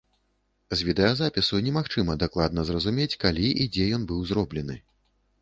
З 0.77 0.85
відэазапісу 0.87 1.59
немагчыма 1.67 2.15
дакладна 2.23 2.65
зразумець, 2.71 3.09
калі 3.27 3.47
і 3.67 3.69
дзе 3.77 3.85
ён 4.01 4.09
быў 4.15 4.27
зроблены. 4.33 4.81